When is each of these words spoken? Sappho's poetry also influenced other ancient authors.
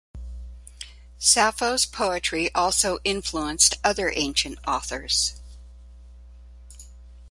Sappho's 1.19 1.85
poetry 1.85 2.49
also 2.55 2.97
influenced 3.03 3.77
other 3.83 4.11
ancient 4.15 4.57
authors. 4.67 5.39